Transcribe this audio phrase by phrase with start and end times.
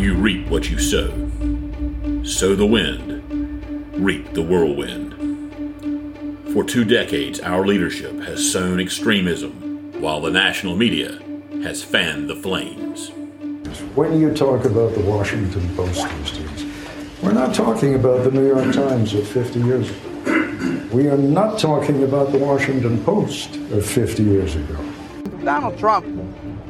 [0.00, 1.08] You reap what you sow.
[2.24, 5.12] Sow the wind, reap the whirlwind.
[6.54, 11.20] For two decades, our leadership has sown extremism, while the national media
[11.64, 13.10] has fanned the flames.
[13.94, 16.64] When you talk about the Washington Post these days,
[17.22, 20.88] we're not talking about the New York Times of 50 years ago.
[20.94, 24.82] We are not talking about the Washington Post of 50 years ago.
[25.44, 26.06] Donald Trump,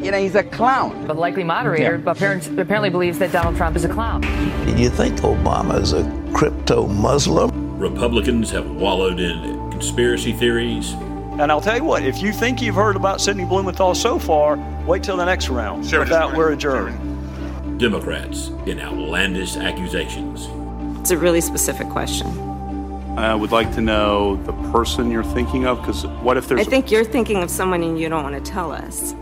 [0.00, 1.06] you know, he's a clown.
[1.06, 2.10] But likely moderator yeah.
[2.10, 4.20] apparently, apparently believes that Donald Trump is a clown.
[4.22, 7.78] Do you think Obama is a crypto Muslim?
[7.78, 10.92] Republicans have wallowed in conspiracy theories.
[11.38, 14.56] And I'll tell you what, if you think you've heard about Sidney Blumenthal so far,
[14.86, 15.86] wait till the next round.
[15.86, 16.98] Sure, With that, we're adjourned.
[17.78, 20.48] Democrats in outlandish accusations.
[21.00, 22.26] It's a really specific question.
[23.16, 26.60] I would like to know the person you're thinking of, because what if there's.
[26.60, 29.14] I think you're thinking of someone and you don't want to tell us.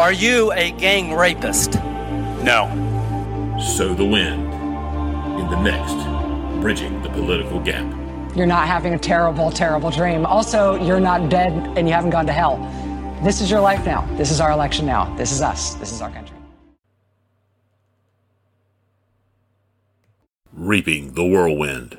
[0.00, 1.74] Are you a gang rapist?
[2.42, 2.66] No.
[3.60, 4.44] Sow the wind
[5.38, 5.94] in the next
[6.62, 8.34] Bridging the Political Gap.
[8.34, 10.24] You're not having a terrible, terrible dream.
[10.24, 12.56] Also, you're not dead and you haven't gone to hell.
[13.22, 14.08] This is your life now.
[14.16, 15.14] This is our election now.
[15.16, 15.74] This is us.
[15.74, 16.36] This is our country.
[20.60, 21.98] reaping the whirlwind.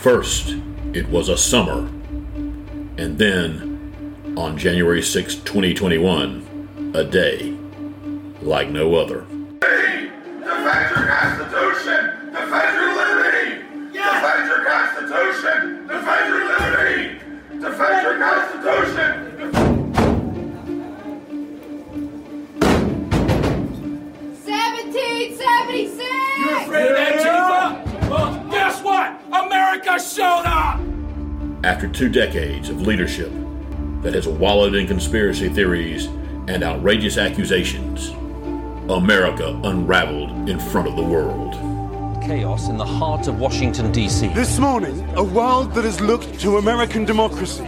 [0.00, 0.56] First,
[0.94, 1.80] it was a summer,
[2.96, 7.54] and then, on January 6, 2021, a day
[8.40, 9.26] like no other.
[29.80, 30.80] America showed up!
[31.64, 33.32] After two decades of leadership
[34.02, 36.06] that has wallowed in conspiracy theories
[36.48, 38.10] and outrageous accusations,
[38.90, 41.54] America unraveled in front of the world.
[42.22, 44.28] Chaos in the heart of Washington, D.C.
[44.28, 47.64] This morning, a world that has looked to American democracy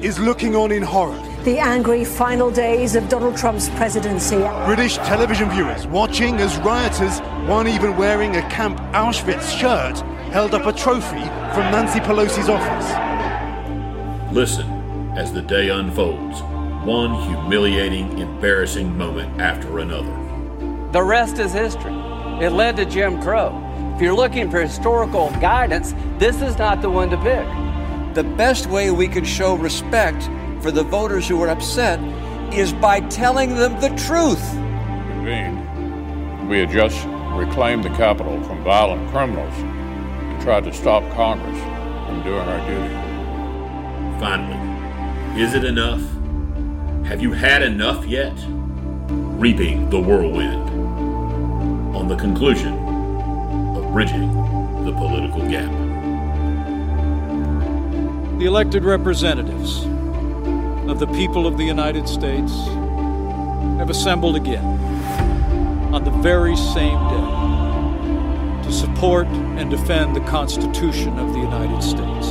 [0.00, 1.18] is looking on in horror.
[1.44, 4.36] The angry final days of Donald Trump's presidency.
[4.66, 10.02] British television viewers watching as rioters, one even wearing a Camp Auschwitz shirt,
[10.34, 11.22] held up a trophy
[11.54, 12.90] from Nancy Pelosi's office.
[14.34, 14.68] Listen
[15.16, 16.42] as the day unfolds,
[16.84, 20.10] one humiliating, embarrassing moment after another.
[20.90, 21.94] The rest is history.
[22.44, 23.62] It led to Jim Crow.
[23.94, 27.46] If you're looking for historical guidance, this is not the one to pick.
[28.16, 30.28] The best way we can show respect
[30.60, 32.00] for the voters who are upset
[32.52, 34.44] is by telling them the truth.
[34.50, 37.06] Convened, we had just
[37.36, 39.54] reclaimed the Capitol from violent criminals
[40.44, 41.58] tried to stop Congress
[42.06, 42.94] from doing our duty.
[44.20, 46.02] Finally, is it enough?
[47.06, 48.34] Have you had enough yet?
[49.08, 50.68] Reaping the whirlwind.
[51.96, 52.74] On the conclusion
[53.74, 54.34] of bridging
[54.84, 55.72] the political gap.
[58.38, 59.84] The elected representatives
[60.90, 62.52] of the people of the United States
[63.78, 64.66] have assembled again
[65.94, 67.53] on the very same day to
[68.94, 72.28] support and defend the Constitution of the United States.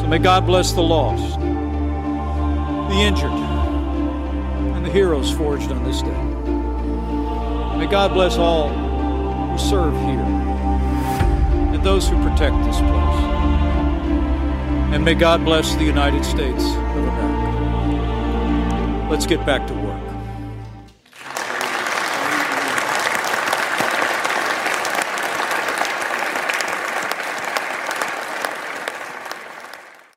[0.00, 6.24] So may God bless the lost, the injured, and the heroes forged on this day.
[7.78, 10.24] May God bless all who serve here
[11.72, 13.20] and those who protect this place.
[14.92, 17.50] And may God bless the United States of America.
[19.08, 19.83] Let's get back to work.